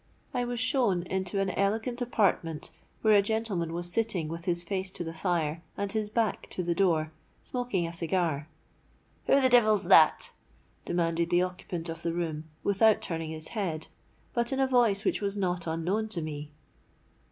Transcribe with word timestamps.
I 0.33 0.45
was 0.45 0.59
shown 0.59 1.03
into 1.03 1.39
an 1.41 1.51
elegant 1.51 2.01
apartment, 2.01 2.71
where 3.03 3.13
a 3.15 3.21
gentleman 3.21 3.71
was 3.71 3.91
sitting 3.91 4.29
with 4.29 4.45
his 4.45 4.63
face 4.63 4.89
to 4.93 5.03
the 5.03 5.13
fire 5.13 5.61
and 5.77 5.91
his 5.91 6.09
back 6.09 6.49
to 6.49 6.63
the 6.63 6.73
door, 6.73 7.11
smoking 7.43 7.85
a 7.85 7.93
cigar. 7.93 8.47
'Who 9.27 9.39
the 9.39 9.47
devil's 9.47 9.83
that?' 9.89 10.33
demanded 10.85 11.29
the 11.29 11.43
occupant 11.43 11.87
of 11.87 12.01
the 12.01 12.13
room, 12.13 12.45
without 12.63 12.99
turning 12.99 13.29
his 13.29 13.49
head, 13.49 13.89
but 14.33 14.51
in 14.51 14.59
a 14.59 14.65
voice 14.65 15.05
which 15.05 15.21
was 15.21 15.37
not 15.37 15.67
unknown 15.67 16.07
to 16.09 16.21
me. 16.23 16.49